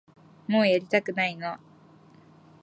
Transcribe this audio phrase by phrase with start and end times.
[0.47, 1.59] もうやりたくないな